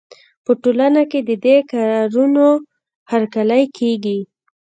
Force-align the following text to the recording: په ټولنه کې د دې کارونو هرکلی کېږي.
په 0.45 0.51
ټولنه 0.61 1.01
کې 1.11 1.19
د 1.29 1.31
دې 1.45 1.57
کارونو 1.71 2.47
هرکلی 3.11 3.63
کېږي. 3.77 4.19